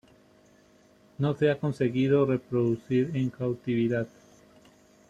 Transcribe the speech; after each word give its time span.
No 1.19 1.35
se 1.35 1.51
ha 1.51 1.59
conseguido 1.59 2.25
reproducir 2.25 3.11
en 3.13 3.29
cautividad. 3.29 4.07